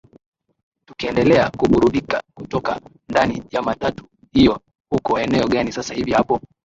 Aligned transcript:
tukiendelea 0.85 1.49
kuburudika 1.51 2.21
kutoka 2.33 2.79
ndani 3.09 3.43
ya 3.51 3.61
matatu 3.61 4.05
hiyo 4.31 4.59
uko 4.91 5.19
eneo 5.19 5.47
gani 5.47 5.71
sasa 5.71 5.93
hivi 5.93 6.11
hapo 6.11 6.39